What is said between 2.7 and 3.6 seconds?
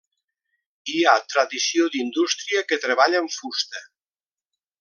que treballa amb